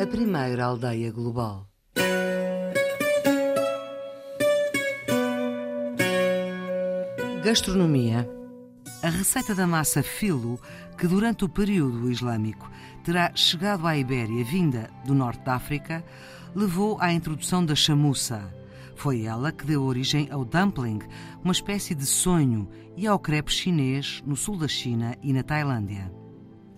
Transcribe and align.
a 0.00 0.06
primeira 0.06 0.64
aldeia 0.64 1.10
global. 1.10 1.66
Gastronomia. 7.42 8.28
A 9.02 9.08
receita 9.08 9.56
da 9.56 9.66
massa 9.66 10.00
filo, 10.00 10.60
que 10.96 11.08
durante 11.08 11.44
o 11.44 11.48
período 11.48 12.08
islâmico 12.12 12.70
terá 13.02 13.32
chegado 13.34 13.88
à 13.88 13.96
Ibéria 13.96 14.44
vinda 14.44 14.88
do 15.04 15.14
norte 15.14 15.44
da 15.44 15.54
África, 15.54 16.04
levou 16.54 16.96
à 17.00 17.12
introdução 17.12 17.66
da 17.66 17.74
chamuça. 17.74 18.54
Foi 18.94 19.22
ela 19.22 19.50
que 19.50 19.66
deu 19.66 19.82
origem 19.82 20.28
ao 20.30 20.44
dumpling, 20.44 21.00
uma 21.42 21.52
espécie 21.52 21.96
de 21.96 22.06
sonho, 22.06 22.68
e 22.96 23.04
ao 23.04 23.18
crepe 23.18 23.52
chinês 23.52 24.22
no 24.24 24.36
sul 24.36 24.56
da 24.56 24.68
China 24.68 25.16
e 25.22 25.32
na 25.32 25.42
Tailândia. 25.42 26.12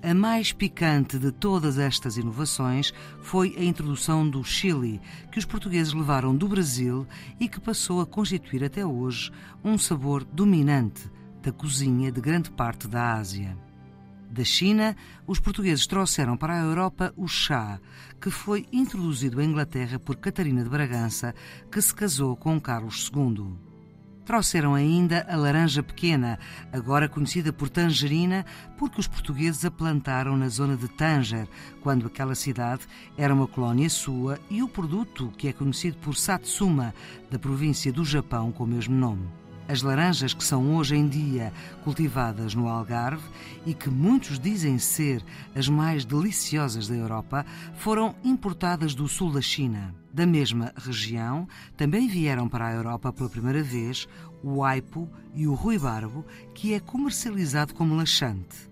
A 0.02 0.14
mais 0.14 0.50
picante 0.50 1.18
de 1.18 1.30
todas 1.30 1.78
estas 1.78 2.16
inovações 2.16 2.90
foi 3.20 3.54
a 3.58 3.62
introdução 3.62 4.28
do 4.28 4.42
chili, 4.42 4.98
que 5.30 5.38
os 5.38 5.44
portugueses 5.44 5.92
levaram 5.92 6.34
do 6.34 6.48
Brasil 6.48 7.06
e 7.38 7.46
que 7.46 7.60
passou 7.60 8.00
a 8.00 8.06
constituir 8.06 8.64
até 8.64 8.84
hoje 8.84 9.30
um 9.62 9.76
sabor 9.76 10.24
dominante 10.24 11.10
da 11.42 11.52
cozinha 11.52 12.10
de 12.10 12.18
grande 12.18 12.50
parte 12.50 12.88
da 12.88 13.12
Ásia. 13.12 13.54
Da 14.30 14.42
China, 14.42 14.96
os 15.26 15.38
portugueses 15.38 15.86
trouxeram 15.86 16.34
para 16.34 16.58
a 16.58 16.64
Europa 16.64 17.12
o 17.14 17.28
chá, 17.28 17.78
que 18.18 18.30
foi 18.30 18.66
introduzido 18.72 19.38
à 19.38 19.44
Inglaterra 19.44 19.98
por 19.98 20.16
Catarina 20.16 20.64
de 20.64 20.70
Bragança, 20.70 21.34
que 21.70 21.82
se 21.82 21.94
casou 21.94 22.34
com 22.36 22.58
Carlos 22.58 23.10
II. 23.14 23.69
Trouxeram 24.30 24.76
ainda 24.76 25.26
a 25.28 25.34
laranja 25.34 25.82
pequena, 25.82 26.38
agora 26.72 27.08
conhecida 27.08 27.52
por 27.52 27.68
tangerina, 27.68 28.46
porque 28.78 29.00
os 29.00 29.08
portugueses 29.08 29.64
a 29.64 29.72
plantaram 29.72 30.36
na 30.36 30.48
zona 30.48 30.76
de 30.76 30.86
Tanger, 30.86 31.48
quando 31.80 32.06
aquela 32.06 32.36
cidade 32.36 32.86
era 33.18 33.34
uma 33.34 33.48
colónia 33.48 33.90
sua, 33.90 34.38
e 34.48 34.62
o 34.62 34.68
produto, 34.68 35.32
que 35.36 35.48
é 35.48 35.52
conhecido 35.52 35.96
por 35.98 36.14
Satsuma, 36.14 36.94
da 37.28 37.40
província 37.40 37.92
do 37.92 38.04
Japão 38.04 38.52
com 38.52 38.62
o 38.62 38.68
mesmo 38.68 38.94
nome. 38.94 39.26
As 39.70 39.82
laranjas 39.82 40.34
que 40.34 40.42
são 40.42 40.74
hoje 40.74 40.96
em 40.96 41.06
dia 41.06 41.52
cultivadas 41.84 42.56
no 42.56 42.66
Algarve 42.66 43.22
e 43.64 43.72
que 43.72 43.88
muitos 43.88 44.36
dizem 44.36 44.80
ser 44.80 45.24
as 45.54 45.68
mais 45.68 46.04
deliciosas 46.04 46.88
da 46.88 46.96
Europa 46.96 47.46
foram 47.76 48.16
importadas 48.24 48.96
do 48.96 49.06
sul 49.06 49.30
da 49.30 49.40
China. 49.40 49.94
Da 50.12 50.26
mesma 50.26 50.72
região, 50.76 51.46
também 51.76 52.08
vieram 52.08 52.48
para 52.48 52.66
a 52.66 52.72
Europa 52.72 53.12
pela 53.12 53.28
primeira 53.28 53.62
vez 53.62 54.08
o 54.42 54.64
aipo 54.64 55.08
e 55.36 55.46
o 55.46 55.54
ruibarbo, 55.54 56.26
que 56.52 56.74
é 56.74 56.80
comercializado 56.80 57.72
como 57.72 57.94
laxante. 57.94 58.68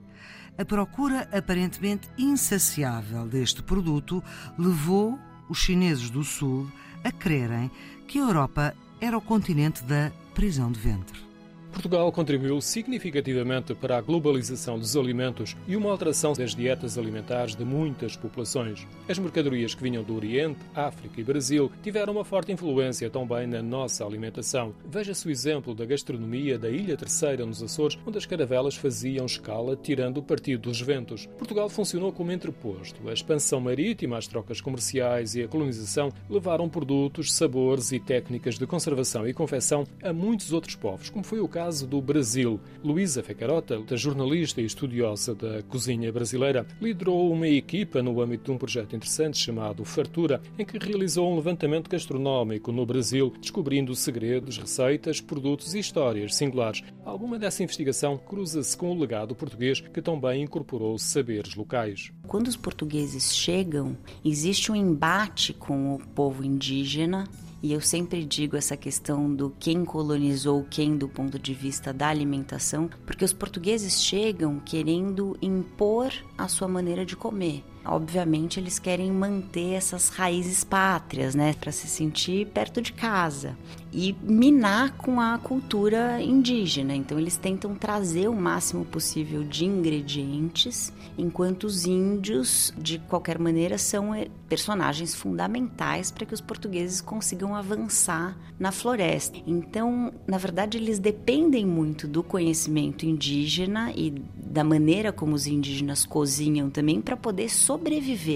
A 0.59 0.65
procura 0.65 1.29
aparentemente 1.33 2.09
insaciável 2.19 3.25
deste 3.25 3.63
produto 3.63 4.21
levou 4.59 5.17
os 5.49 5.59
chineses 5.59 6.11
do 6.11 6.25
Sul 6.25 6.69
a 7.05 7.13
crerem 7.13 7.71
que 8.09 8.19
a 8.19 8.23
Europa 8.23 8.75
era 9.01 9.17
o 9.17 9.21
continente 9.21 9.83
da 9.85 10.11
prisão 10.35 10.71
de 10.71 10.81
ventre. 10.81 11.28
Portugal 11.73 12.11
contribuiu 12.11 12.61
significativamente 12.61 13.75
para 13.75 13.99
a 13.99 14.01
globalização 14.01 14.79
dos 14.79 14.97
alimentos 14.97 15.57
e 15.67 15.77
uma 15.77 15.91
alteração 15.91 16.33
das 16.33 16.55
dietas 16.55 16.99
alimentares 16.99 17.55
de 17.55 17.65
muitas 17.65 18.17
populações. 18.17 18.87
As 19.09 19.19
mercadorias 19.19 19.75
que 19.75 19.83
vinham 19.83 20.03
do 20.03 20.17
Oriente, 20.17 20.59
África 20.75 21.21
e 21.21 21.25
Brasil 21.25 21.71
tiveram 21.83 22.15
uma 22.15 22.25
forte 22.25 22.51
influência 22.51 23.09
também 23.09 23.47
na 23.47 23.63
nossa 23.63 24.05
alimentação. 24.05 24.75
Veja-se 24.85 25.29
o 25.29 25.31
exemplo 25.31 25.75
da 25.75 25.85
gastronomia 25.85 26.59
da 26.59 26.69
Ilha 26.69 26.97
Terceira, 26.97 27.47
nos 27.47 27.63
Açores, 27.63 27.99
onde 28.07 28.19
as 28.19 28.27
caravelas 28.27 28.75
faziam 28.75 29.27
escala 29.27 29.77
tirando 29.77 30.23
partido 30.23 30.63
dos 30.63 30.81
ventos. 30.81 31.27
Portugal 31.39 31.69
funcionou 31.69 32.13
como 32.13 32.33
entreposto. 32.33 33.09
A 33.09 33.13
expansão 33.13 33.61
marítima, 33.61 34.19
as 34.19 34.27
trocas 34.27 34.61
comerciais 34.61 35.35
e 35.35 35.43
a 35.43 35.49
colonização 35.49 36.11
levaram 36.29 36.69
produtos, 36.69 37.33
sabores 37.33 37.93
e 37.93 38.01
técnicas 38.01 38.59
de 38.59 38.67
conservação 38.67 39.29
e 39.29 39.33
confecção 39.33 39.87
a 40.03 40.13
muitos 40.13 40.53
outros 40.53 40.75
povos, 40.75 41.09
como 41.09 41.25
foi 41.25 41.39
o 41.39 41.47
caso 41.49 41.58
caso 41.59 41.89
do 41.89 42.01
Brasil. 42.01 42.61
Luísa 42.85 43.21
Fecarota, 43.21 43.83
jornalista 43.97 44.61
e 44.61 44.65
estudiosa 44.65 45.35
da 45.35 45.61
cozinha 45.65 46.13
brasileira, 46.13 46.65
liderou 46.81 47.33
uma 47.33 47.49
equipa 47.49 48.01
no 48.01 48.21
âmbito 48.21 48.45
de 48.45 48.53
um 48.53 48.57
projeto 48.57 48.95
interessante 48.95 49.39
chamado 49.39 49.85
Fartura, 49.85 50.41
em 50.57 50.65
que 50.65 50.79
realizou 50.79 51.29
um 51.29 51.35
levantamento 51.35 51.91
gastronómico 51.91 52.71
no 52.71 52.87
Brasil, 52.87 53.35
descobrindo 53.41 53.93
segredos, 53.97 54.57
receitas, 54.57 55.21
produtos 55.21 55.75
e 55.75 55.81
histórias 55.81 56.37
singulares. 56.37 56.85
Alguma 57.05 57.41
dessa 57.41 57.65
investigação 57.65 58.17
cruza-se 58.17 58.77
com 58.77 58.93
o 58.93 58.99
legado 59.01 59.35
português, 59.35 59.81
que 59.81 60.01
também 60.01 60.45
incorporou 60.45 60.97
saberes 60.97 61.57
locais. 61.57 62.13
Quando 62.29 62.47
os 62.47 62.57
portugueses 62.57 63.35
chegam, 63.35 63.99
existe 64.25 64.71
um 64.71 64.77
embate 64.77 65.53
com 65.53 65.97
o 65.97 65.99
povo 65.99 66.45
indígena 66.45 67.25
e 67.63 67.73
eu 67.73 67.81
sempre 67.81 68.25
digo 68.25 68.57
essa 68.57 68.77
questão 68.77 69.35
do 69.35 69.53
quem 69.59 69.85
colonizou 69.85 70.67
quem 70.71 70.97
do 70.97 71.09
ponto 71.09 71.39
de 71.39 71.55
vista 71.55 71.93
da 71.93 72.09
alimentação, 72.09 72.89
porque 73.05 73.25
os 73.25 73.33
portugueses 73.33 74.03
chegam 74.03 74.61
querendo 74.61 75.37
impor 75.43 76.13
a 76.37 76.47
sua 76.49 76.69
maneira 76.69 77.05
de 77.05 77.17
comer 77.17 77.65
obviamente 77.85 78.61
eles 78.61 78.79
querem 78.79 79.11
manter 79.11 79.75
essas 79.75 80.09
raízes 80.09 80.65
pátrias, 80.65 81.35
né, 81.35 81.55
para 81.55 81.73
se 81.73 81.87
sentir 81.89 82.47
perto 82.49 82.81
de 82.81 82.93
casa 82.93 83.57
e 83.93 84.15
minar 84.23 84.93
com 84.97 85.21
a 85.21 85.39
cultura 85.39 86.21
indígena. 86.23 86.95
Então 86.95 87.19
eles 87.19 87.37
tentam 87.37 87.75
trazer 87.75 88.29
o 88.29 88.35
máximo 88.35 88.85
possível 88.85 89.43
de 89.43 89.65
ingredientes, 89.65 90.93
enquanto 91.17 91.65
os 91.65 91.87
índios, 91.87 92.73
de 92.77 92.99
qualquer 92.99 93.39
maneira, 93.39 93.79
são 93.79 94.15
eh, 94.15 94.29
personagens 94.49 95.15
fundamentais 95.15 96.11
para 96.11 96.27
que 96.27 96.35
os 96.35 96.41
portugueses 96.41 97.01
consigam 97.01 97.55
avançar 97.55 98.37
na 98.59 98.71
floresta. 98.71 99.39
Então, 99.47 100.13
na 100.27 100.39
verdade, 100.39 100.77
eles 100.77 100.99
dependem 100.99 101.65
muito 101.65 102.07
do 102.07 102.23
conhecimento 102.23 103.07
indígena 103.07 103.93
e 103.95 104.11
da 104.37 104.65
maneira 104.65 105.13
como 105.13 105.35
os 105.35 105.47
indígenas 105.47 106.05
cozinham 106.05 106.71
também 106.71 107.01
para 107.01 107.17
poder 107.17 107.49
sobreviver, 107.49 107.78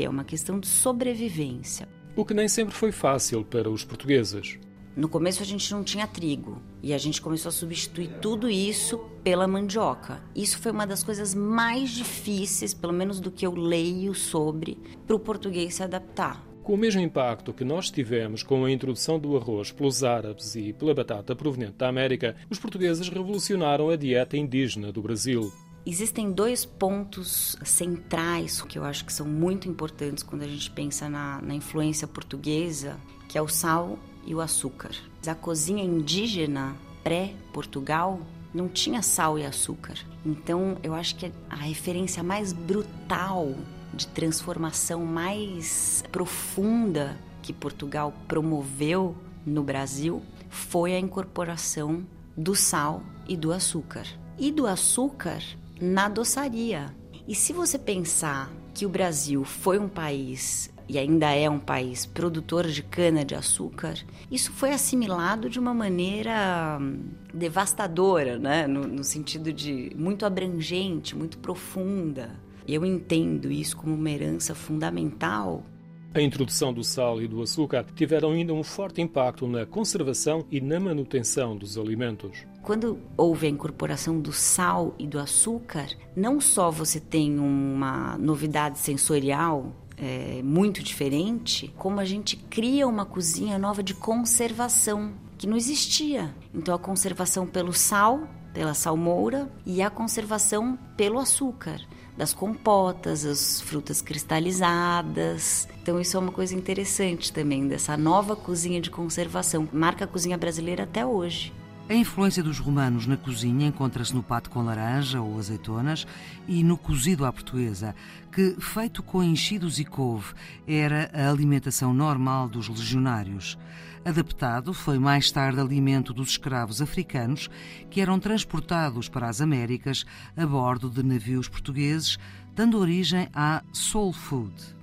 é 0.02 0.08
uma 0.08 0.24
questão 0.24 0.58
de 0.58 0.66
sobrevivência. 0.66 1.88
O 2.14 2.24
que 2.24 2.34
nem 2.34 2.48
sempre 2.48 2.74
foi 2.74 2.92
fácil 2.92 3.44
para 3.44 3.70
os 3.70 3.84
portugueses. 3.84 4.58
No 4.94 5.08
começo 5.08 5.42
a 5.42 5.46
gente 5.46 5.72
não 5.72 5.82
tinha 5.82 6.06
trigo 6.06 6.60
e 6.82 6.92
a 6.92 6.98
gente 6.98 7.22
começou 7.22 7.48
a 7.48 7.52
substituir 7.52 8.08
tudo 8.20 8.50
isso 8.50 8.98
pela 9.24 9.48
mandioca. 9.48 10.22
Isso 10.36 10.58
foi 10.58 10.70
uma 10.70 10.86
das 10.86 11.02
coisas 11.02 11.34
mais 11.34 11.90
difíceis, 11.90 12.74
pelo 12.74 12.92
menos 12.92 13.18
do 13.18 13.30
que 13.30 13.46
eu 13.46 13.54
leio 13.54 14.14
sobre, 14.14 14.76
para 15.06 15.16
o 15.16 15.20
português 15.20 15.76
se 15.76 15.82
adaptar. 15.82 16.44
Com 16.62 16.74
o 16.74 16.76
mesmo 16.76 17.00
impacto 17.00 17.54
que 17.54 17.64
nós 17.64 17.90
tivemos 17.90 18.42
com 18.42 18.64
a 18.64 18.70
introdução 18.70 19.18
do 19.18 19.36
arroz 19.36 19.72
pelos 19.72 20.04
árabes 20.04 20.54
e 20.54 20.72
pela 20.74 20.94
batata 20.94 21.34
proveniente 21.34 21.78
da 21.78 21.88
América, 21.88 22.36
os 22.50 22.58
portugueses 22.58 23.08
revolucionaram 23.08 23.88
a 23.88 23.96
dieta 23.96 24.36
indígena 24.36 24.92
do 24.92 25.02
Brasil. 25.02 25.50
Existem 25.84 26.30
dois 26.30 26.64
pontos 26.64 27.56
centrais 27.64 28.62
que 28.62 28.78
eu 28.78 28.84
acho 28.84 29.04
que 29.04 29.12
são 29.12 29.26
muito 29.26 29.68
importantes 29.68 30.22
quando 30.22 30.42
a 30.42 30.46
gente 30.46 30.70
pensa 30.70 31.08
na, 31.08 31.42
na 31.42 31.54
influência 31.54 32.06
portuguesa, 32.06 32.96
que 33.28 33.36
é 33.36 33.42
o 33.42 33.48
sal 33.48 33.98
e 34.24 34.32
o 34.32 34.40
açúcar. 34.40 34.92
A 35.26 35.34
cozinha 35.34 35.82
indígena 35.82 36.76
pré-Portugal 37.02 38.20
não 38.54 38.68
tinha 38.68 39.02
sal 39.02 39.36
e 39.38 39.44
açúcar. 39.44 39.94
Então, 40.24 40.78
eu 40.84 40.94
acho 40.94 41.16
que 41.16 41.32
a 41.50 41.56
referência 41.56 42.22
mais 42.22 42.52
brutal 42.52 43.52
de 43.92 44.06
transformação 44.06 45.04
mais 45.04 46.04
profunda 46.12 47.18
que 47.42 47.52
Portugal 47.52 48.14
promoveu 48.28 49.16
no 49.44 49.64
Brasil 49.64 50.22
foi 50.48 50.94
a 50.94 50.98
incorporação 51.00 52.06
do 52.36 52.54
sal 52.54 53.02
e 53.26 53.36
do 53.36 53.52
açúcar. 53.52 54.06
E 54.38 54.52
do 54.52 54.66
açúcar 54.66 55.42
na 55.82 56.08
doçaria. 56.08 56.94
E 57.26 57.34
se 57.34 57.52
você 57.52 57.76
pensar 57.76 58.52
que 58.72 58.86
o 58.86 58.88
Brasil 58.88 59.44
foi 59.44 59.80
um 59.80 59.88
país 59.88 60.72
e 60.88 60.96
ainda 60.96 61.32
é 61.32 61.50
um 61.50 61.58
país 61.58 62.06
produtor 62.06 62.68
de 62.68 62.82
cana-de-açúcar, 62.84 63.94
isso 64.30 64.52
foi 64.52 64.70
assimilado 64.72 65.50
de 65.50 65.58
uma 65.58 65.74
maneira 65.74 66.78
hum, 66.80 67.00
devastadora, 67.34 68.38
né? 68.38 68.66
no, 68.68 68.86
no 68.86 69.02
sentido 69.02 69.52
de 69.52 69.90
muito 69.96 70.24
abrangente, 70.24 71.16
muito 71.16 71.38
profunda. 71.38 72.30
Eu 72.66 72.86
entendo 72.86 73.50
isso 73.50 73.76
como 73.76 73.94
uma 73.94 74.10
herança 74.10 74.54
fundamental 74.54 75.64
a 76.14 76.20
introdução 76.20 76.72
do 76.72 76.84
sal 76.84 77.20
e 77.22 77.26
do 77.26 77.42
açúcar 77.42 77.86
tiveram 77.94 78.32
ainda 78.32 78.52
um 78.52 78.62
forte 78.62 79.00
impacto 79.00 79.46
na 79.46 79.64
conservação 79.64 80.44
e 80.50 80.60
na 80.60 80.78
manutenção 80.78 81.56
dos 81.56 81.78
alimentos. 81.78 82.46
Quando 82.62 82.98
houve 83.16 83.46
a 83.46 83.50
incorporação 83.50 84.20
do 84.20 84.32
sal 84.32 84.94
e 84.98 85.06
do 85.06 85.18
açúcar, 85.18 85.88
não 86.14 86.40
só 86.40 86.70
você 86.70 87.00
tem 87.00 87.38
uma 87.38 88.16
novidade 88.18 88.78
sensorial 88.78 89.72
é, 89.96 90.42
muito 90.42 90.82
diferente, 90.82 91.72
como 91.76 91.98
a 91.98 92.04
gente 92.04 92.36
cria 92.36 92.86
uma 92.86 93.04
cozinha 93.04 93.58
nova 93.58 93.82
de 93.82 93.94
conservação 93.94 95.12
que 95.38 95.46
não 95.46 95.56
existia. 95.56 96.34
Então 96.54 96.74
a 96.74 96.78
conservação 96.78 97.46
pelo 97.46 97.72
sal 97.72 98.28
pela 98.52 98.74
salmoura 98.74 99.50
e 99.64 99.82
a 99.82 99.90
conservação 99.90 100.78
pelo 100.96 101.18
açúcar 101.18 101.80
das 102.16 102.34
compotas, 102.34 103.24
as 103.24 103.60
frutas 103.60 104.02
cristalizadas. 104.02 105.66
Então 105.82 106.00
isso 106.00 106.16
é 106.16 106.20
uma 106.20 106.32
coisa 106.32 106.54
interessante 106.54 107.32
também 107.32 107.66
dessa 107.66 107.96
nova 107.96 108.36
cozinha 108.36 108.80
de 108.80 108.90
conservação. 108.90 109.68
Marca 109.72 110.04
a 110.04 110.08
cozinha 110.08 110.36
brasileira 110.36 110.84
até 110.84 111.04
hoje. 111.04 111.52
A 111.88 111.94
influência 111.94 112.42
dos 112.42 112.58
romanos 112.58 113.06
na 113.06 113.16
cozinha 113.16 113.66
encontra-se 113.66 114.14
no 114.14 114.22
pato 114.22 114.48
com 114.48 114.62
laranja 114.62 115.20
ou 115.20 115.38
azeitonas 115.38 116.06
e 116.46 116.62
no 116.62 116.78
cozido 116.78 117.26
à 117.26 117.32
portuguesa, 117.32 117.94
que, 118.30 118.56
feito 118.60 119.02
com 119.02 119.22
enchidos 119.22 119.78
e 119.78 119.84
couve, 119.84 120.32
era 120.66 121.10
a 121.12 121.28
alimentação 121.28 121.92
normal 121.92 122.48
dos 122.48 122.68
legionários. 122.68 123.58
Adaptado, 124.04 124.72
foi 124.72 124.98
mais 124.98 125.30
tarde 125.30 125.60
alimento 125.60 126.14
dos 126.14 126.30
escravos 126.30 126.80
africanos 126.80 127.50
que 127.90 128.00
eram 128.00 128.18
transportados 128.18 129.08
para 129.08 129.28
as 129.28 129.40
Américas 129.40 130.06
a 130.36 130.46
bordo 130.46 130.88
de 130.88 131.02
navios 131.02 131.48
portugueses, 131.48 132.16
dando 132.54 132.78
origem 132.78 133.28
à 133.34 133.62
soul 133.72 134.12
food. 134.12 134.81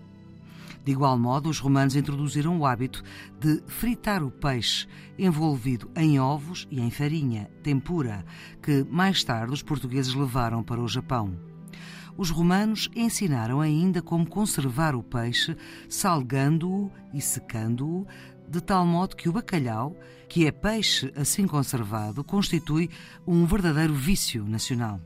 De 0.90 0.94
igual 0.94 1.20
modo, 1.20 1.52
os 1.52 1.60
romanos 1.60 1.96
introduziram 1.96 2.58
o 2.58 2.66
hábito 2.66 3.04
de 3.40 3.62
fritar 3.68 4.24
o 4.24 4.32
peixe, 4.32 4.88
envolvido 5.20 5.88
em 5.96 6.20
ovos 6.20 6.68
e 6.72 6.82
em 6.82 6.90
farinha, 6.90 7.48
tempura, 7.62 8.26
que 8.60 8.84
mais 8.90 9.24
tarde 9.24 9.54
os 9.54 9.62
portugueses 9.62 10.16
levaram 10.16 10.64
para 10.64 10.82
o 10.82 10.88
Japão. 10.88 11.40
Os 12.18 12.32
romanos 12.32 12.90
ensinaram 12.96 13.62
ainda 13.62 14.02
como 14.02 14.28
conservar 14.28 14.96
o 14.96 15.04
peixe, 15.04 15.56
salgando-o 15.88 16.92
e 17.14 17.22
secando-o, 17.22 18.08
de 18.50 18.60
tal 18.60 18.84
modo 18.84 19.16
que 19.16 19.30
o 19.30 19.32
bacalhau, 19.32 19.96
que 20.28 20.48
é 20.48 20.52
peixe 20.52 21.14
assim 21.16 21.46
conservado, 21.46 22.24
constitui 22.24 22.90
um 23.28 23.46
verdadeiro 23.46 23.94
vício 23.94 24.44
nacional. 24.44 25.00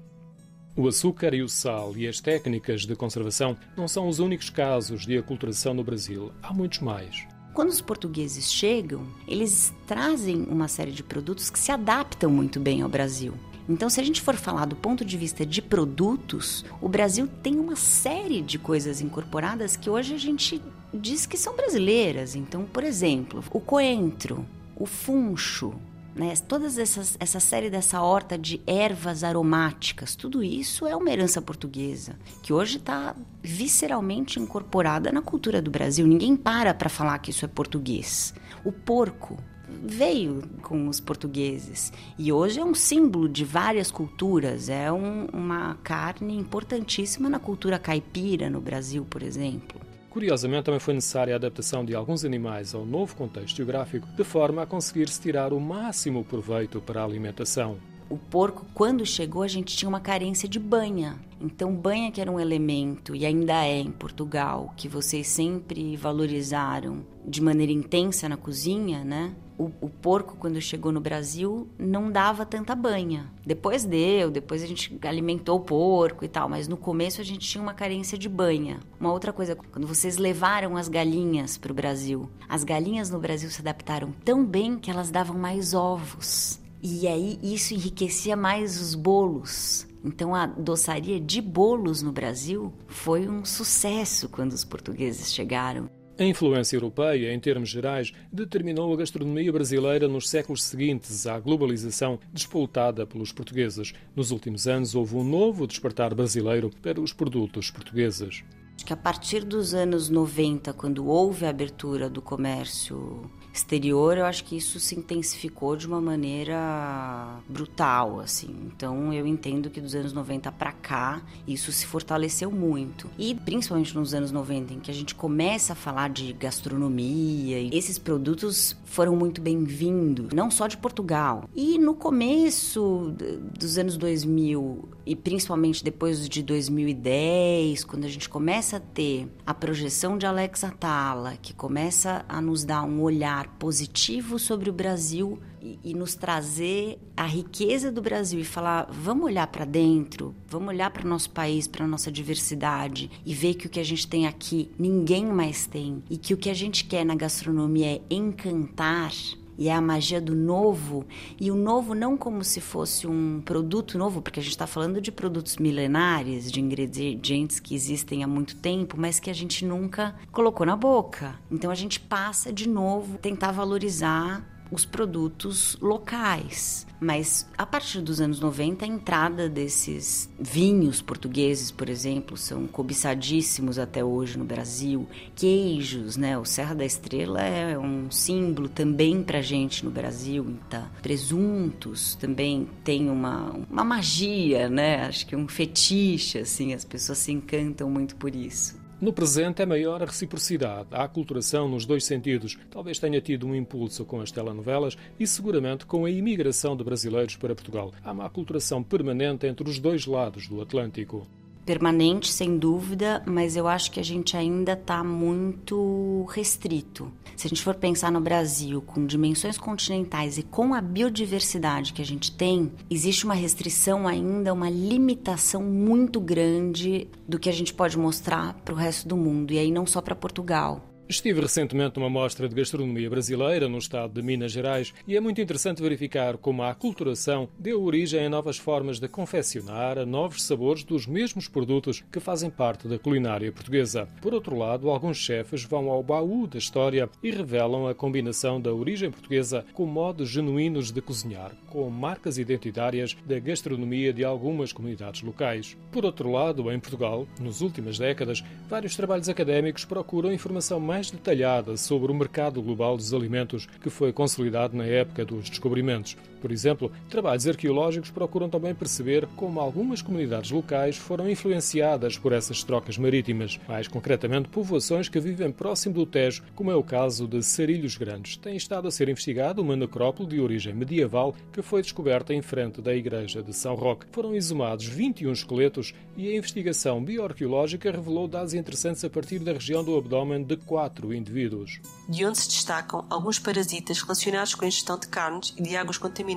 O 0.75 0.87
açúcar 0.87 1.35
e 1.35 1.43
o 1.43 1.47
sal 1.47 1.95
e 1.95 2.07
as 2.07 2.19
técnicas 2.19 2.81
de 2.81 2.95
conservação 2.95 3.55
não 3.77 3.87
são 3.87 4.07
os 4.07 4.17
únicos 4.17 4.49
casos 4.49 5.05
de 5.05 5.15
aculturação 5.15 5.71
no 5.71 5.83
Brasil. 5.83 6.31
Há 6.41 6.51
muitos 6.51 6.79
mais. 6.79 7.27
Quando 7.53 7.69
os 7.69 7.79
portugueses 7.79 8.51
chegam, 8.51 9.05
eles 9.27 9.71
trazem 9.85 10.41
uma 10.49 10.67
série 10.67 10.91
de 10.91 11.03
produtos 11.03 11.51
que 11.51 11.59
se 11.59 11.71
adaptam 11.71 12.31
muito 12.31 12.59
bem 12.59 12.81
ao 12.81 12.89
Brasil. 12.89 13.35
Então, 13.69 13.87
se 13.87 14.01
a 14.01 14.03
gente 14.03 14.19
for 14.19 14.35
falar 14.35 14.65
do 14.65 14.75
ponto 14.75 15.05
de 15.05 15.15
vista 15.15 15.45
de 15.45 15.61
produtos, 15.61 16.65
o 16.81 16.89
Brasil 16.89 17.27
tem 17.43 17.59
uma 17.59 17.75
série 17.75 18.41
de 18.41 18.57
coisas 18.57 18.99
incorporadas 18.99 19.77
que 19.77 19.91
hoje 19.91 20.15
a 20.15 20.17
gente 20.17 20.59
diz 20.91 21.27
que 21.27 21.37
são 21.37 21.55
brasileiras. 21.55 22.35
Então, 22.35 22.65
por 22.65 22.83
exemplo, 22.83 23.43
o 23.51 23.59
coentro, 23.59 24.43
o 24.75 24.87
funcho, 24.87 25.75
né? 26.15 26.33
Todas 26.47 26.77
essa 26.77 27.39
série 27.39 27.69
dessa 27.69 28.01
horta 28.01 28.37
de 28.37 28.61
ervas 28.67 29.23
aromáticas, 29.23 30.15
tudo 30.15 30.43
isso 30.43 30.85
é 30.85 30.95
uma 30.95 31.09
herança 31.09 31.41
portuguesa, 31.41 32.15
que 32.41 32.53
hoje 32.53 32.77
está 32.77 33.15
visceralmente 33.41 34.39
incorporada 34.39 35.11
na 35.11 35.21
cultura 35.21 35.61
do 35.61 35.71
Brasil. 35.71 36.05
Ninguém 36.05 36.35
para 36.35 36.73
para 36.73 36.89
falar 36.89 37.17
que 37.19 37.31
isso 37.31 37.45
é 37.45 37.47
português. 37.47 38.33
O 38.63 38.71
porco 38.71 39.37
veio 39.67 40.43
com 40.61 40.87
os 40.87 40.99
portugueses 40.99 41.91
e 42.17 42.31
hoje 42.31 42.59
é 42.59 42.63
um 42.63 42.75
símbolo 42.75 43.27
de 43.27 43.43
várias 43.43 43.89
culturas. 43.89 44.69
É 44.69 44.91
um, 44.91 45.25
uma 45.33 45.75
carne 45.83 46.37
importantíssima 46.37 47.29
na 47.29 47.39
cultura 47.39 47.79
caipira 47.79 48.49
no 48.49 48.61
Brasil, 48.61 49.05
por 49.09 49.23
exemplo. 49.23 49.82
Curiosamente, 50.13 50.65
também 50.65 50.79
foi 50.79 50.93
necessária 50.93 51.33
a 51.33 51.37
adaptação 51.37 51.83
de 51.83 51.95
alguns 51.95 52.23
animais 52.23 52.75
ao 52.75 52.85
novo 52.85 53.15
contexto 53.15 53.57
geográfico, 53.57 54.05
de 54.15 54.23
forma 54.23 54.61
a 54.61 54.65
conseguir-se 54.67 55.19
tirar 55.19 55.51
o 55.51 55.59
máximo 55.59 56.23
proveito 56.23 56.79
para 56.79 57.01
a 57.01 57.03
alimentação. 57.03 57.79
O 58.07 58.15
porco, 58.15 58.63
quando 58.75 59.03
chegou, 59.07 59.41
a 59.41 59.47
gente 59.47 59.75
tinha 59.75 59.89
uma 59.89 59.99
carência 59.99 60.47
de 60.47 60.59
banha. 60.59 61.19
Então, 61.41 61.73
banha 61.73 62.11
que 62.11 62.21
era 62.21 62.31
um 62.31 62.39
elemento, 62.39 63.15
e 63.15 63.25
ainda 63.25 63.65
é 63.65 63.79
em 63.79 63.89
Portugal, 63.89 64.71
que 64.77 64.87
vocês 64.87 65.27
sempre 65.27 65.97
valorizaram 65.97 67.03
de 67.25 67.41
maneira 67.41 67.71
intensa 67.71 68.29
na 68.29 68.37
cozinha, 68.37 69.03
né? 69.03 69.33
O, 69.57 69.71
o, 69.81 69.89
porco, 69.89 70.35
quando 70.37 70.59
chegou 70.59 70.91
no 70.91 70.99
Brasil, 70.99 71.67
não 71.77 72.11
dava 72.11 72.45
tanta 72.45 72.75
banha. 72.75 73.31
Depois 73.45 73.85
deu, 73.85 74.31
depois 74.31 74.63
a 74.63 74.67
gente 74.67 74.97
alimentou 75.03 75.57
o 75.57 75.63
porco 75.63 76.25
e 76.25 76.27
tal, 76.27 76.49
mas 76.49 76.67
no 76.67 76.77
começo 76.77 77.21
a 77.21 77.23
gente 77.23 77.47
tinha 77.47 77.61
uma 77.61 77.73
carência 77.73 78.17
de 78.17 78.27
banha. 78.27 78.79
Uma 78.99 79.11
outra 79.11 79.31
coisa, 79.31 79.55
quando 79.55 79.87
vocês 79.87 80.17
levaram 80.17 80.75
as 80.75 80.87
galinhas 80.87 81.57
para 81.57 81.71
o 81.71 81.75
Brasil, 81.75 82.29
as 82.49 82.63
galinhas 82.63 83.09
no 83.09 83.19
Brasil 83.19 83.49
se 83.49 83.61
adaptaram 83.61 84.11
tão 84.23 84.45
bem 84.45 84.77
que 84.77 84.89
elas 84.91 85.11
davam 85.11 85.37
mais 85.37 85.73
ovos. 85.73 86.59
E 86.81 87.07
aí 87.07 87.39
isso 87.41 87.73
enriquecia 87.73 88.35
mais 88.35 88.79
os 88.81 88.93
bolos. 88.93 89.87
Então 90.03 90.35
a 90.35 90.45
doçaria 90.45 91.19
de 91.19 91.41
bolos 91.41 92.01
no 92.01 92.11
Brasil 92.11 92.73
foi 92.87 93.27
um 93.27 93.45
sucesso 93.45 94.27
quando 94.27 94.51
os 94.51 94.65
portugueses 94.65 95.33
chegaram. 95.33 95.89
A 96.17 96.23
influência 96.23 96.75
europeia, 96.75 97.33
em 97.33 97.39
termos 97.39 97.69
gerais, 97.69 98.13
determinou 98.31 98.93
a 98.93 98.97
gastronomia 98.97 99.51
brasileira 99.51 100.07
nos 100.07 100.29
séculos 100.29 100.63
seguintes 100.63 101.25
à 101.25 101.39
globalização 101.39 102.19
despoltada 102.31 103.03
pelos 103.07 103.31
portugueses. 103.31 103.93
Nos 104.15 104.29
últimos 104.29 104.67
anos 104.67 104.93
houve 104.93 105.15
um 105.15 105.23
novo 105.23 105.65
despertar 105.65 106.13
brasileiro 106.13 106.69
para 106.83 107.01
os 107.01 107.11
produtos 107.11 107.71
portugueses. 107.71 108.43
Acho 108.75 108.85
que 108.85 108.93
a 108.93 108.97
partir 108.97 109.43
dos 109.43 109.73
anos 109.73 110.07
90, 110.07 110.71
quando 110.73 111.07
houve 111.07 111.47
a 111.47 111.49
abertura 111.49 112.07
do 112.07 112.21
comércio 112.21 113.31
exterior, 113.53 114.17
eu 114.17 114.25
acho 114.25 114.43
que 114.43 114.57
isso 114.57 114.79
se 114.79 114.95
intensificou 114.95 115.75
de 115.75 115.85
uma 115.85 116.01
maneira 116.01 117.39
brutal, 117.47 118.19
assim. 118.19 118.55
Então, 118.65 119.13
eu 119.13 119.27
entendo 119.27 119.69
que 119.69 119.79
dos 119.79 119.93
anos 119.93 120.11
90 120.11 120.51
para 120.51 120.71
cá, 120.71 121.21
isso 121.47 121.71
se 121.71 121.85
fortaleceu 121.85 122.51
muito. 122.51 123.07
E 123.17 123.35
principalmente 123.35 123.95
nos 123.95 124.13
anos 124.13 124.31
90, 124.31 124.73
em 124.73 124.79
que 124.79 124.89
a 124.89 124.93
gente 124.93 125.13
começa 125.13 125.73
a 125.73 125.75
falar 125.75 126.09
de 126.09 126.33
gastronomia, 126.33 127.69
esses 127.75 127.99
produtos 127.99 128.75
foram 128.85 129.15
muito 129.15 129.39
bem-vindos, 129.39 130.33
não 130.33 130.49
só 130.49 130.67
de 130.67 130.77
Portugal. 130.77 131.43
E 131.55 131.77
no 131.77 131.93
começo 131.93 133.13
dos 133.57 133.77
anos 133.77 133.97
2000 133.97 134.89
e 135.05 135.15
principalmente 135.15 135.83
depois 135.83 136.27
de 136.29 136.41
2010, 136.41 137.83
quando 137.83 138.05
a 138.05 138.07
gente 138.07 138.29
começa 138.29 138.77
a 138.77 138.79
ter 138.79 139.27
a 139.45 139.53
projeção 139.53 140.17
de 140.17 140.25
Alex 140.25 140.63
Atala, 140.63 141.35
que 141.41 141.53
começa 141.53 142.25
a 142.27 142.41
nos 142.41 142.63
dar 142.63 142.83
um 142.83 143.01
olhar 143.01 143.42
positivo 143.47 144.37
sobre 144.37 144.69
o 144.69 144.73
Brasil 144.73 145.39
e, 145.61 145.79
e 145.83 145.93
nos 145.93 146.15
trazer 146.15 146.99
a 147.15 147.25
riqueza 147.25 147.91
do 147.91 148.01
Brasil 148.01 148.39
e 148.39 148.43
falar, 148.43 148.87
vamos 148.91 149.25
olhar 149.25 149.47
para 149.47 149.65
dentro, 149.65 150.35
vamos 150.47 150.69
olhar 150.69 150.89
para 150.89 151.05
o 151.05 151.09
nosso 151.09 151.29
país, 151.29 151.67
para 151.67 151.85
a 151.85 151.87
nossa 151.87 152.11
diversidade 152.11 153.09
e 153.25 153.33
ver 153.33 153.55
que 153.55 153.67
o 153.67 153.69
que 153.69 153.79
a 153.79 153.83
gente 153.83 154.07
tem 154.07 154.27
aqui 154.27 154.69
ninguém 154.77 155.25
mais 155.25 155.65
tem 155.65 156.03
e 156.09 156.17
que 156.17 156.33
o 156.33 156.37
que 156.37 156.49
a 156.49 156.53
gente 156.53 156.85
quer 156.85 157.05
na 157.05 157.15
gastronomia 157.15 157.95
é 157.95 158.01
encantar 158.09 159.11
e 159.57 159.69
é 159.69 159.73
a 159.73 159.81
magia 159.81 160.19
do 160.19 160.35
novo, 160.35 161.05
e 161.39 161.51
o 161.51 161.55
novo 161.55 161.93
não 161.93 162.17
como 162.17 162.43
se 162.43 162.59
fosse 162.59 163.07
um 163.07 163.41
produto 163.41 163.97
novo, 163.97 164.21
porque 164.21 164.39
a 164.39 164.43
gente 164.43 164.51
está 164.51 164.67
falando 164.67 165.01
de 165.01 165.11
produtos 165.11 165.57
milenares, 165.57 166.51
de 166.51 166.59
ingredientes 166.59 167.59
que 167.59 167.75
existem 167.75 168.23
há 168.23 168.27
muito 168.27 168.55
tempo, 168.55 168.95
mas 168.99 169.19
que 169.19 169.29
a 169.29 169.33
gente 169.33 169.65
nunca 169.65 170.15
colocou 170.31 170.65
na 170.65 170.75
boca. 170.75 171.39
Então 171.51 171.69
a 171.71 171.75
gente 171.75 171.99
passa 171.99 172.51
de 172.51 172.67
novo 172.67 173.17
tentar 173.17 173.51
valorizar 173.51 174.53
os 174.73 174.85
produtos 174.85 175.77
locais. 175.79 176.85
Mas 176.99 177.45
a 177.57 177.65
partir 177.65 178.01
dos 178.01 178.21
anos 178.21 178.39
90, 178.39 178.85
a 178.85 178.87
entrada 178.87 179.49
desses 179.49 180.29
vinhos 180.39 181.01
portugueses, 181.01 181.69
por 181.69 181.89
exemplo, 181.89 182.37
são 182.37 182.65
cobiçadíssimos 182.65 183.77
até 183.77 184.03
hoje 184.03 184.37
no 184.37 184.45
Brasil. 184.45 185.07
Queijos, 185.35 186.15
né? 186.15 186.37
O 186.37 186.45
Serra 186.45 186.73
da 186.73 186.85
Estrela 186.85 187.41
é 187.41 187.77
um 187.77 188.09
símbolo 188.09 188.69
também 188.69 189.21
para 189.21 189.41
gente 189.41 189.83
no 189.83 189.91
Brasil. 189.91 190.45
Então, 190.49 190.85
presuntos 191.01 192.15
também 192.15 192.69
tem 192.83 193.09
uma, 193.09 193.53
uma 193.69 193.83
magia, 193.83 194.69
né? 194.69 195.05
Acho 195.05 195.27
que 195.27 195.35
um 195.35 195.47
fetiche, 195.47 196.39
assim, 196.39 196.73
as 196.73 196.85
pessoas 196.85 197.17
se 197.17 197.31
encantam 197.31 197.89
muito 197.89 198.15
por 198.15 198.33
isso. 198.33 198.82
No 199.03 199.11
presente 199.11 199.61
é 199.61 199.65
maior 199.65 200.01
a 200.01 200.05
reciprocidade, 200.05 200.87
a 200.93 201.03
aculturação 201.03 201.67
nos 201.67 201.85
dois 201.85 202.05
sentidos. 202.05 202.57
Talvez 202.71 202.99
tenha 202.99 203.19
tido 203.19 203.45
um 203.45 203.53
impulso 203.53 204.05
com 204.05 204.21
as 204.21 204.31
telenovelas 204.31 204.97
e 205.19 205.27
seguramente 205.27 205.85
com 205.85 206.05
a 206.05 206.09
imigração 206.09 206.73
de 206.73 206.85
brasileiros 206.85 207.35
para 207.35 207.53
Portugal. 207.53 207.91
Há 208.01 208.13
uma 208.13 208.25
aculturação 208.25 208.81
permanente 208.81 209.45
entre 209.45 209.69
os 209.69 209.77
dois 209.77 210.05
lados 210.05 210.47
do 210.47 210.61
Atlântico 210.61 211.27
permanente, 211.65 212.31
sem 212.31 212.57
dúvida, 212.57 213.23
mas 213.25 213.55
eu 213.55 213.67
acho 213.67 213.91
que 213.91 213.99
a 213.99 214.03
gente 214.03 214.35
ainda 214.37 214.73
está 214.73 215.03
muito 215.03 216.25
restrito. 216.31 217.11
Se 217.35 217.47
a 217.47 217.49
gente 217.49 217.63
for 217.63 217.75
pensar 217.75 218.11
no 218.11 218.21
Brasil 218.21 218.81
com 218.81 219.05
dimensões 219.05 219.57
continentais 219.57 220.37
e 220.37 220.43
com 220.43 220.73
a 220.73 220.81
biodiversidade 220.81 221.93
que 221.93 222.01
a 222.01 222.05
gente 222.05 222.31
tem, 222.31 222.71
existe 222.89 223.25
uma 223.25 223.33
restrição 223.33 224.07
ainda, 224.07 224.53
uma 224.53 224.69
limitação 224.69 225.63
muito 225.63 226.19
grande 226.19 227.07
do 227.27 227.39
que 227.39 227.49
a 227.49 227.53
gente 227.53 227.73
pode 227.73 227.97
mostrar 227.97 228.53
para 228.63 228.73
o 228.73 228.77
resto 228.77 229.07
do 229.07 229.17
mundo, 229.17 229.51
e 229.51 229.59
aí 229.59 229.71
não 229.71 229.85
só 229.85 230.01
para 230.01 230.15
Portugal. 230.15 230.92
Estive 231.13 231.41
recentemente 231.41 231.99
numa 231.99 232.09
mostra 232.09 232.49
de 232.49 232.55
gastronomia 232.55 233.07
brasileira 233.07 233.69
no 233.69 233.77
estado 233.77 234.13
de 234.13 234.23
Minas 234.23 234.51
Gerais 234.51 234.91
e 235.07 235.15
é 235.15 235.19
muito 235.19 235.39
interessante 235.39 235.79
verificar 235.79 236.37
como 236.37 236.63
a 236.63 236.71
aculturação 236.71 237.47
deu 237.59 237.83
origem 237.83 238.25
a 238.25 238.29
novas 238.31 238.57
formas 238.57 238.99
de 238.99 239.07
confeccionar, 239.07 239.99
a 239.99 240.07
novos 240.07 240.41
sabores 240.41 240.83
dos 240.83 241.05
mesmos 241.05 241.47
produtos 241.47 242.03
que 242.11 242.19
fazem 242.19 242.49
parte 242.49 242.87
da 242.87 242.97
culinária 242.97 243.51
portuguesa. 243.51 244.07
Por 244.23 244.33
outro 244.33 244.57
lado, 244.57 244.89
alguns 244.89 245.17
chefes 245.17 245.63
vão 245.63 245.87
ao 245.87 246.01
baú 246.01 246.47
da 246.47 246.57
história 246.57 247.07
e 247.21 247.29
revelam 247.29 247.87
a 247.87 247.93
combinação 247.93 248.59
da 248.59 248.73
origem 248.73 249.11
portuguesa 249.11 249.63
com 249.71 249.85
modos 249.85 250.29
genuínos 250.29 250.91
de 250.91 250.99
cozinhar, 250.99 251.51
com 251.69 251.87
marcas 251.91 252.39
identitárias 252.39 253.15
da 253.23 253.37
gastronomia 253.37 254.11
de 254.11 254.25
algumas 254.25 254.73
comunidades 254.73 255.21
locais. 255.21 255.77
Por 255.91 256.05
outro 256.05 256.31
lado, 256.31 256.71
em 256.71 256.79
Portugal, 256.79 257.27
nas 257.39 257.61
últimas 257.61 257.99
décadas, 257.99 258.43
vários 258.67 258.95
trabalhos 258.95 259.29
académicos 259.29 259.85
procuram 259.85 260.33
informação 260.33 260.79
mais 260.79 261.02
mais 261.03 261.11
detalhada 261.11 261.75
sobre 261.75 262.09
o 262.09 262.15
mercado 262.15 262.61
global 262.61 262.95
dos 262.95 263.13
alimentos 263.13 263.67
que 263.81 263.89
foi 263.89 264.13
consolidado 264.13 264.77
na 264.77 264.85
época 264.85 265.25
dos 265.25 265.49
descobrimentos. 265.49 266.15
Por 266.43 266.51
exemplo, 266.51 266.91
trabalhos 267.09 267.47
arqueológicos 267.47 268.11
procuram 268.11 268.49
também 268.49 268.75
perceber 268.75 269.25
como 269.33 269.61
algumas 269.61 270.01
comunidades 270.01 270.51
locais 270.51 270.97
foram 270.97 271.29
influenciadas 271.29 272.17
por 272.17 272.33
essas 272.33 272.65
trocas 272.65 272.97
marítimas, 272.97 273.57
mais 273.65 273.87
concretamente 273.87 274.49
povoações 274.49 275.07
que 275.07 275.21
vivem 275.21 275.53
próximo 275.53 275.95
do 275.95 276.05
Tejo, 276.05 276.43
como 276.53 276.69
é 276.69 276.75
o 276.75 276.83
caso 276.83 277.29
de 277.29 277.41
Sarilhos 277.41 277.95
Grandes. 277.95 278.35
Tem 278.35 278.57
estado 278.57 278.89
a 278.89 278.91
ser 278.91 279.07
investigado 279.07 279.61
uma 279.61 279.77
necrópole 279.77 280.27
de 280.27 280.41
origem 280.41 280.73
medieval 280.73 281.33
que 281.53 281.61
foi 281.61 281.81
descoberta 281.81 282.33
em 282.33 282.41
frente 282.41 282.81
da 282.81 282.93
igreja 282.93 283.41
de 283.41 283.53
São 283.53 283.73
Roque. 283.73 284.07
Foram 284.11 284.35
exumados 284.35 284.85
21 284.85 285.31
esqueletos 285.31 285.93
e 286.17 286.27
a 286.27 286.35
investigação 286.35 287.01
bioarqueológica 287.01 287.89
revelou 287.89 288.27
dados 288.27 288.53
interessantes 288.53 289.01
a 289.05 289.09
partir 289.09 289.39
da 289.39 289.53
região 289.53 289.81
do 289.81 289.95
abdômen 289.95 290.43
de 290.43 290.57
quatro 290.57 291.13
indivíduos. 291.13 291.79
De 292.09 292.25
onde 292.25 292.37
se 292.37 292.49
destacam 292.49 293.05
alguns 293.09 293.39
parasitas 293.39 294.01
relacionados 294.01 294.53
com 294.53 294.65
a 294.65 294.67
ingestão 294.67 294.99
de 294.99 295.07
carnes 295.07 295.53
e 295.57 295.63
de 295.63 295.77
águas 295.77 295.97
contaminadas 295.97 296.32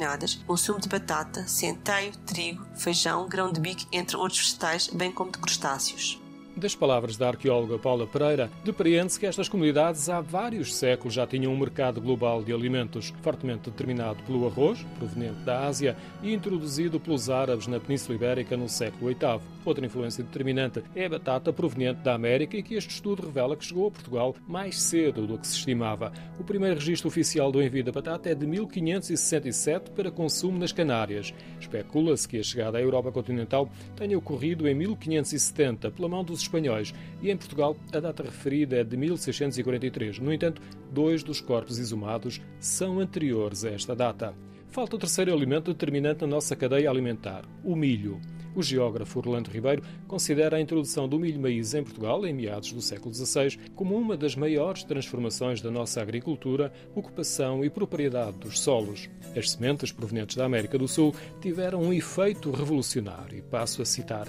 consumo 0.47 0.81
de 0.81 0.89
batata, 0.89 1.47
centeio, 1.47 2.17
trigo, 2.27 2.67
feijão, 2.77 3.29
grão 3.29 3.53
de 3.53 3.61
bico, 3.61 3.87
entre 3.93 4.17
outros 4.17 4.41
vegetais, 4.41 4.89
bem 4.89 5.13
como 5.13 5.31
de 5.31 5.39
crustáceos. 5.39 6.21
Das 6.59 6.75
palavras 6.75 7.19
da 7.19 7.29
arqueóloga 7.29 7.79
Paula 7.79 8.07
Pereira, 8.07 8.51
depreende-se 8.65 9.21
que 9.21 9.27
estas 9.27 9.47
comunidades 9.47 10.09
há 10.09 10.23
vários 10.23 10.75
séculos 10.75 11.13
já 11.13 11.27
tinham 11.27 11.53
um 11.53 11.59
mercado 11.59 12.01
global 12.01 12.43
de 12.43 12.51
alimentos, 12.51 13.13
fortemente 13.21 13.69
determinado 13.69 14.23
pelo 14.23 14.47
arroz, 14.47 14.83
proveniente 14.97 15.41
da 15.41 15.67
Ásia, 15.67 15.95
e 16.23 16.33
introduzido 16.33 16.99
pelos 16.99 17.29
árabes 17.29 17.67
na 17.67 17.79
Península 17.79 18.15
Ibérica 18.15 18.57
no 18.57 18.71
século 18.71 19.09
VIII. 19.09 19.57
Outra 19.67 19.85
influência 19.85 20.25
determinante 20.25 20.83
é 20.95 21.07
a 21.07 21.09
batata 21.11 21.53
proveniente 21.53 22.01
da 22.01 22.15
América 22.15 22.57
e 22.57 22.63
que 22.63 22.77
este 22.77 22.91
estudo 22.91 23.27
revela 23.27 23.57
que 23.57 23.65
chegou 23.65 23.89
a 23.89 23.91
Portugal 23.91 24.35
mais 24.47 24.81
cedo 24.81 25.27
do 25.27 25.37
que 25.37 25.47
se 25.47 25.57
estimava. 25.57 26.13
O 26.39 26.45
primeiro 26.45 26.77
registro 26.77 27.09
oficial 27.09 27.53
do 27.53 27.61
envio 27.61 27.85
da 27.85 27.93
batata 27.93 28.31
é 28.31 28.35
de 28.35 28.47
1567 28.47 29.91
para 29.91 30.11
consumo 30.11 30.57
nas 30.57 30.73
Canárias. 30.73 31.35
Especula-se 31.61 32.29
que 32.29 32.39
a 32.39 32.43
chegada 32.43 32.79
à 32.79 32.81
Europa 32.81 33.11
continental 33.11 33.69
tenha 33.97 34.17
ocorrido 34.17 34.69
em 34.69 34.75
1570 34.75 35.91
pela 35.91 36.09
mão 36.09 36.23
dos 36.23 36.46
espanhóis 36.47 36.95
e 37.21 37.31
em 37.31 37.37
Portugal 37.37 37.77
a 37.93 38.01
data 38.01 38.23
referida 38.23 38.77
é 38.77 38.85
de 38.85 38.97
1643. 38.97 40.19
No 40.19 40.33
entanto, 40.33 40.63
dois 40.91 41.23
dos 41.23 41.41
corpos 41.41 41.79
exumados 41.79 42.41
são 42.59 43.01
anteriores 43.01 43.65
a 43.65 43.71
esta 43.71 43.95
data. 43.95 44.35
Falta 44.69 44.97
o 44.97 44.99
terceiro 44.99 45.33
alimento 45.33 45.73
determinante 45.73 46.21
na 46.23 46.27
nossa 46.27 46.55
cadeia 46.55 46.91
alimentar, 46.91 47.45
o 47.65 47.75
milho. 47.75 48.21
O 48.55 48.63
geógrafo 48.63 49.19
Orlando 49.19 49.51
Ribeiro 49.51 49.83
considera 50.09 50.57
a 50.57 50.61
introdução 50.61 51.07
do 51.07 51.19
milho-maíz 51.19 51.75
em 51.75 51.83
Portugal, 51.83 52.27
em 52.27 52.33
meados 52.33 52.73
do 52.73 52.81
século 52.81 53.15
XVI, 53.15 53.59
como 53.75 53.95
uma 53.95 54.17
das 54.17 54.35
maiores 54.35 54.83
transformações 54.83 55.61
da 55.61 55.71
nossa 55.71 56.01
agricultura, 56.01 56.73
ocupação 56.95 57.63
e 57.63 57.69
propriedade 57.69 58.39
dos 58.39 58.59
solos. 58.59 59.11
As 59.37 59.51
sementes 59.51 59.93
provenientes 59.93 60.37
da 60.37 60.47
América 60.47 60.79
do 60.79 60.89
Sul 60.89 61.15
tiveram 61.39 61.83
um 61.83 61.93
efeito 61.93 62.51
revolucionário, 62.51 63.39
e 63.39 63.43
passo 63.43 63.83
a 63.83 63.85
citar 63.85 64.27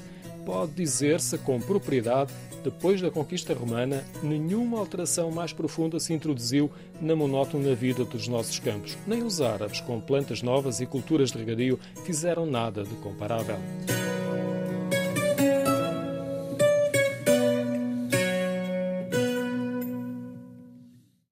pode 0.48 0.72
dizer-se 0.72 1.38
com 1.40 1.60
propriedade, 1.60 2.32
depois 2.64 3.02
da 3.02 3.12
conquista 3.12 3.54
romana, 3.54 4.02
nenhuma 4.24 4.80
alteração 4.80 5.30
mais 5.30 5.52
profunda 5.52 6.00
se 6.00 6.14
introduziu 6.14 6.72
na 7.02 7.18
monótona 7.18 7.76
vida 7.76 8.06
dos 8.06 8.30
nossos 8.30 8.58
campos. 8.58 8.98
Nem 9.06 9.24
os 9.24 9.42
árabes, 9.42 9.82
com 9.82 10.00
plantas 10.00 10.42
novas 10.42 10.80
e 10.80 10.86
culturas 10.86 11.34
de 11.34 11.38
regadio, 11.38 11.78
fizeram 12.06 12.46
nada 12.46 12.84
de 12.84 12.96
comparável. 12.96 13.58